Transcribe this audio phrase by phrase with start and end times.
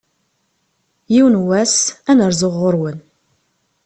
[1.13, 1.77] Yiwen wass,
[2.09, 2.97] ad n-rzuɣ ɣur-wen.